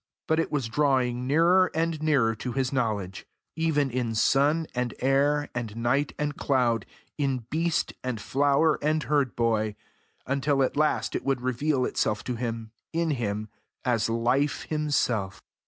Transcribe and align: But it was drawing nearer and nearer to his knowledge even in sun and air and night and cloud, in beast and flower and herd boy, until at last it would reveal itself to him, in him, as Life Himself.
But 0.27 0.39
it 0.39 0.51
was 0.51 0.67
drawing 0.67 1.27
nearer 1.27 1.69
and 1.75 2.01
nearer 2.01 2.33
to 2.33 2.53
his 2.53 2.73
knowledge 2.73 3.27
even 3.55 3.91
in 3.91 4.15
sun 4.15 4.65
and 4.73 4.95
air 4.99 5.51
and 5.53 5.75
night 5.75 6.11
and 6.17 6.35
cloud, 6.35 6.87
in 7.19 7.45
beast 7.51 7.93
and 8.03 8.19
flower 8.19 8.79
and 8.81 9.03
herd 9.03 9.35
boy, 9.35 9.75
until 10.25 10.63
at 10.63 10.75
last 10.75 11.15
it 11.15 11.23
would 11.23 11.41
reveal 11.41 11.85
itself 11.85 12.23
to 12.23 12.35
him, 12.35 12.71
in 12.91 13.11
him, 13.11 13.49
as 13.85 14.09
Life 14.09 14.63
Himself. 14.63 15.43